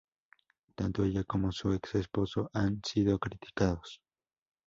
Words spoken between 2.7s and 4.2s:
sido criticados.